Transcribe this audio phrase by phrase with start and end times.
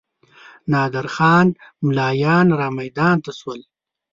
[0.71, 1.47] نادر خان
[1.85, 3.61] ملایان رامیدان ته شول.